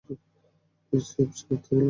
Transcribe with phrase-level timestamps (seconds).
[0.93, 1.79] Museums মিথ্যা বলে না!